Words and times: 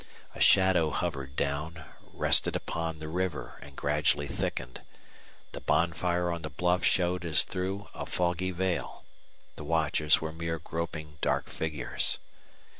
A 0.33 0.41
shadow 0.41 0.89
hovered 0.89 1.35
down, 1.35 1.85
rested 2.11 2.55
upon 2.55 2.97
the 2.97 3.07
river, 3.07 3.59
and 3.61 3.75
gradually 3.75 4.25
thickened. 4.27 4.81
The 5.51 5.61
bonfire 5.61 6.31
on 6.31 6.41
the 6.41 6.49
bluff 6.49 6.83
showed 6.83 7.23
as 7.23 7.43
through 7.43 7.87
a 7.93 8.07
foggy 8.07 8.49
veil. 8.49 9.05
The 9.57 9.63
watchers 9.63 10.19
were 10.19 10.33
mere 10.33 10.57
groping 10.57 11.19
dark 11.21 11.49
figures. 11.51 12.17